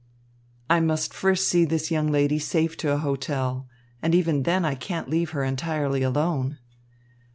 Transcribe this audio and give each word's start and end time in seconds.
"I 0.67 0.79
must 0.79 1.13
first 1.13 1.47
see 1.47 1.63
this 1.63 1.91
young 1.91 2.07
lady 2.07 2.39
safe 2.39 2.75
to 2.77 2.91
a 2.91 2.97
hotel. 2.97 3.67
And 4.01 4.15
even 4.15 4.41
then 4.41 4.65
I 4.65 4.73
can't 4.73 5.07
leave 5.11 5.29
her 5.29 5.43
entirely 5.43 6.01
alone." 6.01 6.57